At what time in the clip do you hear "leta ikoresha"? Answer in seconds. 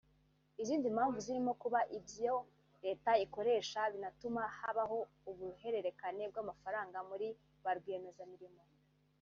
2.85-3.79